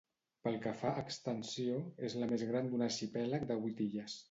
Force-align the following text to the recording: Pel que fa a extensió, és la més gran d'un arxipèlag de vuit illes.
Pel 0.45 0.55
que 0.63 0.71
fa 0.79 0.93
a 0.93 1.03
extensió, 1.07 1.77
és 2.09 2.17
la 2.23 2.31
més 2.33 2.47
gran 2.53 2.73
d'un 2.73 2.87
arxipèlag 2.89 3.49
de 3.53 3.63
vuit 3.67 3.89
illes. 3.89 4.19